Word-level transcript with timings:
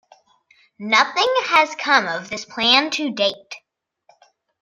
Nothing 0.79 1.27
has 1.43 1.75
come 1.75 2.07
of 2.07 2.31
this 2.31 2.43
plan 2.43 2.89
to 2.89 3.11
date. 3.11 3.53